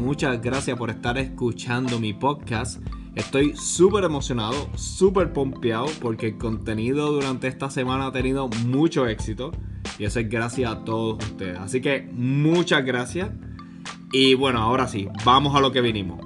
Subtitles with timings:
[0.00, 2.80] muchas gracias por estar escuchando mi podcast.
[3.14, 9.52] Estoy súper emocionado, súper pompeado porque el contenido durante esta semana ha tenido mucho éxito
[9.98, 11.58] y eso es gracias a todos ustedes.
[11.58, 13.30] Así que muchas gracias.
[14.12, 16.18] Y bueno, ahora sí, vamos a lo que vinimos.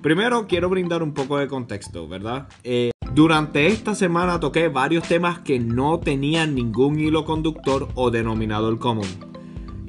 [0.00, 2.48] Primero quiero brindar un poco de contexto, ¿verdad?
[2.62, 8.78] Eh, durante esta semana toqué varios temas que no tenían ningún hilo conductor o denominador
[8.78, 9.37] común.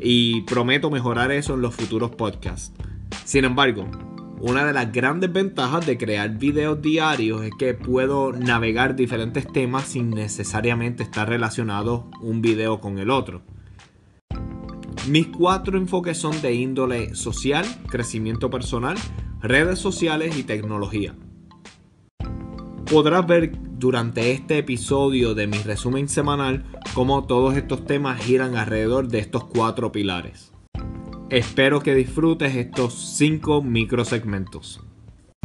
[0.02, 2.74] Y prometo mejorar eso en los futuros podcasts.
[3.26, 3.86] Sin embargo,
[4.40, 9.84] una de las grandes ventajas de crear videos diarios es que puedo navegar diferentes temas
[9.86, 13.42] sin necesariamente estar relacionado un video con el otro.
[15.10, 18.98] Mis cuatro enfoques son de índole social, crecimiento personal,
[19.42, 21.16] redes sociales y tecnología.
[22.90, 29.08] Podrás ver durante este episodio de mi resumen semanal cómo todos estos temas giran alrededor
[29.08, 30.52] de estos cuatro pilares.
[31.30, 34.82] Espero que disfrutes estos cinco microsegmentos.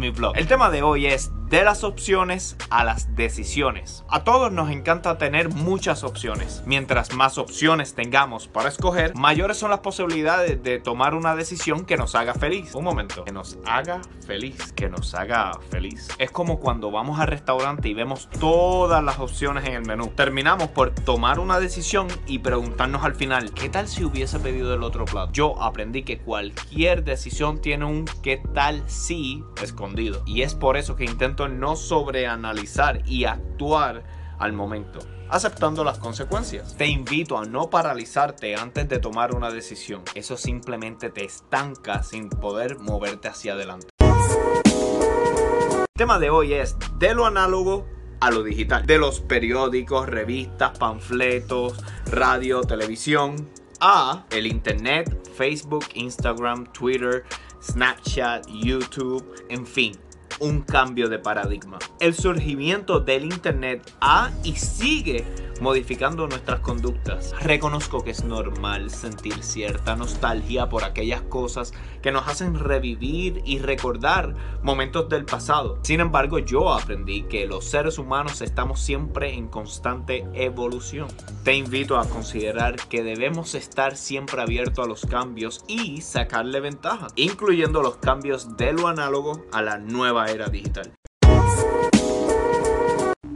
[0.01, 0.37] Mi blog.
[0.37, 4.05] El tema de hoy es de las opciones a las decisiones.
[4.09, 6.65] A todos nos encanta tener muchas opciones.
[6.67, 11.97] Mientras más opciones tengamos para escoger, mayores son las posibilidades de tomar una decisión que
[11.97, 12.75] nos haga feliz.
[12.75, 16.09] Un momento, que nos haga feliz, que nos haga feliz.
[16.19, 20.09] Es como cuando vamos al restaurante y vemos todas las opciones en el menú.
[20.09, 24.83] Terminamos por tomar una decisión y preguntarnos al final, ¿qué tal si hubiese pedido el
[24.83, 25.31] otro plato?
[25.31, 30.25] Yo aprendí que cualquier decisión tiene un qué tal si escondido.
[30.27, 34.05] Y es por eso que intento no sobreanalizar y actuar
[34.39, 36.77] al momento, aceptando las consecuencias.
[36.77, 40.03] Te invito a no paralizarte antes de tomar una decisión.
[40.15, 43.89] Eso simplemente te estanca sin poder moverte hacia adelante.
[43.99, 47.87] El tema de hoy es de lo análogo
[48.21, 48.87] a lo digital.
[48.87, 51.75] De los periódicos, revistas, panfletos,
[52.11, 53.49] radio, televisión,
[53.81, 57.25] a el internet, Facebook, Instagram, Twitter,
[57.63, 59.97] Snapchat, YouTube, en fin,
[60.41, 61.79] un cambio de paradigma.
[62.01, 65.25] El surgimiento del Internet ha y sigue
[65.61, 67.35] modificando nuestras conductas.
[67.41, 73.59] Reconozco que es normal sentir cierta nostalgia por aquellas cosas que nos hacen revivir y
[73.59, 75.79] recordar momentos del pasado.
[75.83, 81.09] Sin embargo, yo aprendí que los seres humanos estamos siempre en constante evolución.
[81.45, 87.07] Te invito a considerar que debemos estar siempre abiertos a los cambios y sacarle ventaja,
[87.17, 90.93] incluyendo los cambios de lo análogo a la nueva era digital.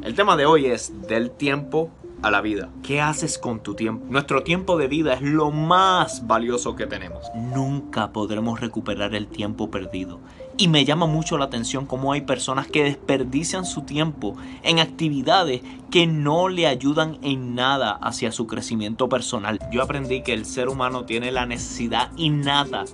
[0.03, 1.91] El tema de hoy es del tiempo
[2.23, 2.71] a la vida.
[2.83, 4.07] ¿Qué haces con tu tiempo?
[4.09, 7.27] Nuestro tiempo de vida es lo más valioso que tenemos.
[7.35, 10.19] Nunca podremos recuperar el tiempo perdido.
[10.57, 15.61] Y me llama mucho la atención cómo hay personas que desperdician su tiempo en actividades
[15.91, 19.61] que no le ayudan en nada hacia su crecimiento personal.
[19.71, 22.87] Yo aprendí que el ser humano tiene la necesidad innata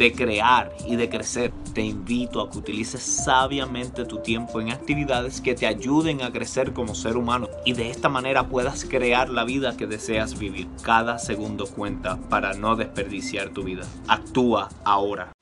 [0.00, 1.52] de crear y de crecer.
[1.74, 6.72] Te invito a que utilices sabiamente tu tiempo en actividades que te ayuden a crecer
[6.72, 10.68] como ser humano y de esta manera puedas crear la vida que deseas vivir.
[10.82, 13.82] Cada segundo cuenta para no desperdiciar tu vida.
[14.08, 15.32] Actúa ahora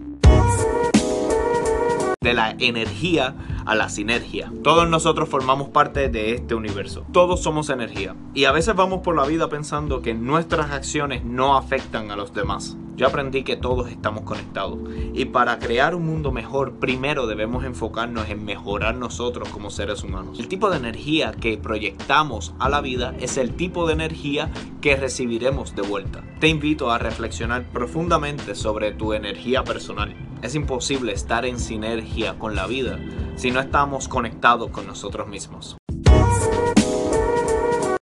[2.29, 3.35] de la energía
[3.65, 4.53] a la sinergia.
[4.63, 7.07] Todos nosotros formamos parte de este universo.
[7.11, 8.15] Todos somos energía.
[8.35, 12.35] Y a veces vamos por la vida pensando que nuestras acciones no afectan a los
[12.35, 12.77] demás.
[12.97, 14.79] Yo aprendí que todos estamos conectados.
[15.15, 20.39] Y para crear un mundo mejor, primero debemos enfocarnos en mejorar nosotros como seres humanos.
[20.39, 24.51] El tipo de energía que proyectamos a la vida es el tipo de energía
[24.83, 26.23] que recibiremos de vuelta.
[26.41, 30.28] Te invito a reflexionar profundamente sobre tu energía personal.
[30.41, 33.01] Es imposible estar en sinergia con la vida
[33.35, 35.77] si no estamos conectados con nosotros mismos.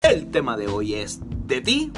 [0.01, 1.91] El tema de hoy es de ti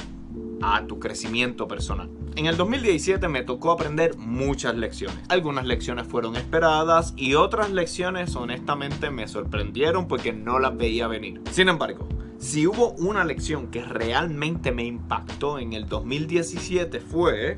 [0.62, 2.10] a tu crecimiento personal.
[2.36, 5.18] En el 2017 me tocó aprender muchas lecciones.
[5.28, 11.42] Algunas lecciones fueron esperadas y otras lecciones honestamente me sorprendieron porque no las veía venir.
[11.52, 17.58] Sin embargo, si hubo una lección que realmente me impactó en el 2017 fue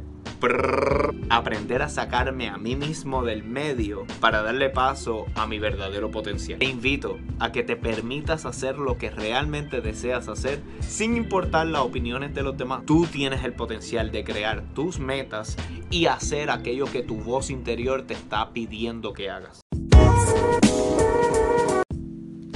[1.29, 6.59] aprender a sacarme a mí mismo del medio para darle paso a mi verdadero potencial.
[6.59, 11.81] Te invito a que te permitas hacer lo que realmente deseas hacer sin importar las
[11.81, 12.86] opiniones de los demás.
[12.86, 15.56] Tú tienes el potencial de crear tus metas
[15.89, 19.62] y hacer aquello que tu voz interior te está pidiendo que hagas.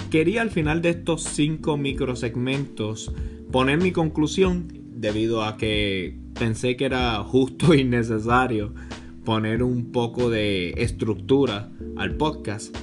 [0.10, 3.12] Quería al final de estos cinco microsegmentos
[3.52, 8.74] poner mi conclusión debido a que pensé que era justo y necesario
[9.26, 12.76] poner un poco de estructura al podcast.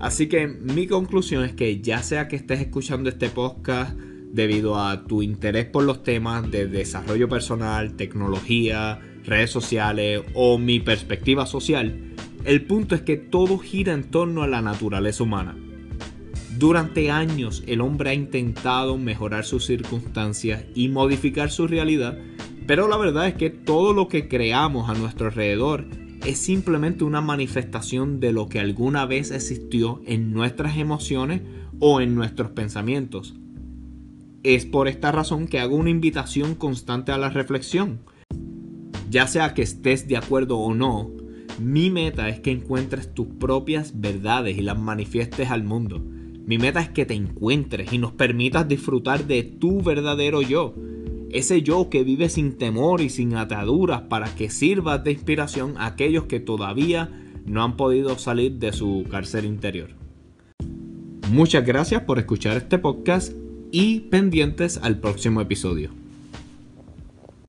[0.00, 3.96] Así que mi conclusión es que ya sea que estés escuchando este podcast
[4.32, 10.80] debido a tu interés por los temas de desarrollo personal, tecnología, redes sociales o mi
[10.80, 12.14] perspectiva social,
[12.44, 15.56] el punto es que todo gira en torno a la naturaleza humana.
[16.60, 22.18] Durante años el hombre ha intentado mejorar sus circunstancias y modificar su realidad,
[22.66, 25.86] pero la verdad es que todo lo que creamos a nuestro alrededor
[26.26, 31.40] es simplemente una manifestación de lo que alguna vez existió en nuestras emociones
[31.78, 33.34] o en nuestros pensamientos.
[34.42, 38.00] Es por esta razón que hago una invitación constante a la reflexión.
[39.08, 41.10] Ya sea que estés de acuerdo o no,
[41.58, 46.04] mi meta es que encuentres tus propias verdades y las manifiestes al mundo.
[46.46, 50.74] Mi meta es que te encuentres y nos permitas disfrutar de tu verdadero yo.
[51.30, 55.86] Ese yo que vive sin temor y sin ataduras para que sirvas de inspiración a
[55.86, 57.10] aquellos que todavía
[57.46, 59.90] no han podido salir de su cárcel interior.
[61.30, 63.32] Muchas gracias por escuchar este podcast
[63.70, 65.99] y pendientes al próximo episodio.